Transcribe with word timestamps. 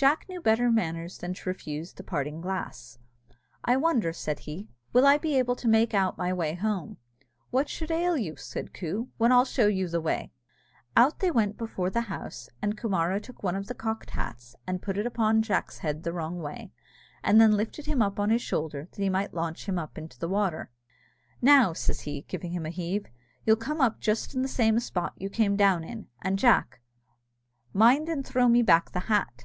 Jack 0.00 0.28
knew 0.28 0.40
better 0.40 0.70
manners 0.70 1.18
than 1.18 1.34
to 1.34 1.48
refuse 1.48 1.92
the 1.92 2.04
parting 2.04 2.40
glass. 2.40 3.00
"I 3.64 3.76
wonder," 3.76 4.12
said 4.12 4.38
he, 4.38 4.68
"will 4.92 5.04
I 5.04 5.18
be 5.18 5.36
able 5.36 5.56
to 5.56 5.66
make 5.66 5.92
out 5.92 6.16
my 6.16 6.32
way 6.32 6.54
home?" 6.54 6.98
"What 7.50 7.68
should 7.68 7.90
ail 7.90 8.16
you," 8.16 8.36
said 8.36 8.72
Coo, 8.72 9.08
"when 9.16 9.32
I'll 9.32 9.44
show 9.44 9.66
you 9.66 9.88
the 9.88 10.00
way?" 10.00 10.30
Out 10.96 11.18
they 11.18 11.32
went 11.32 11.56
before 11.58 11.90
the 11.90 12.02
house, 12.02 12.48
and 12.62 12.78
Coomara 12.78 13.18
took 13.20 13.42
one 13.42 13.56
of 13.56 13.66
the 13.66 13.74
cocked 13.74 14.10
hats, 14.10 14.54
and 14.68 14.80
put 14.80 14.96
it 14.98 15.04
upon 15.04 15.42
Jack's 15.42 15.78
head 15.78 16.04
the 16.04 16.12
wrong 16.12 16.38
way, 16.40 16.70
and 17.24 17.40
then 17.40 17.56
lifted 17.56 17.86
him 17.86 18.00
up 18.00 18.20
on 18.20 18.30
his 18.30 18.40
shoulder 18.40 18.86
that 18.92 19.02
he 19.02 19.08
might 19.08 19.34
launch 19.34 19.66
him 19.66 19.80
up 19.80 19.98
into 19.98 20.16
the 20.16 20.28
water. 20.28 20.70
"Now," 21.42 21.72
says 21.72 22.02
he, 22.02 22.22
giving 22.28 22.52
him 22.52 22.64
a 22.64 22.70
heave, 22.70 23.06
"you'll 23.44 23.56
come 23.56 23.80
up 23.80 23.98
just 23.98 24.32
in 24.32 24.42
the 24.42 24.46
same 24.48 24.78
spot 24.78 25.14
you 25.16 25.28
came 25.28 25.56
down 25.56 25.82
in; 25.82 26.06
and, 26.22 26.38
Jack, 26.38 26.80
mind 27.72 28.08
and 28.08 28.24
throw 28.24 28.46
me 28.48 28.62
back 28.62 28.92
the 28.92 29.00
hat." 29.10 29.44